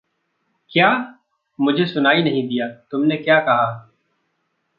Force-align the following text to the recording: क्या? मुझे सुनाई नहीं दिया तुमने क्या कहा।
क्या? 0.71 1.17
मुझे 1.59 1.85
सुनाई 1.85 2.23
नहीं 2.23 2.47
दिया 2.47 2.67
तुमने 2.67 3.17
क्या 3.17 3.39
कहा। 3.39 3.91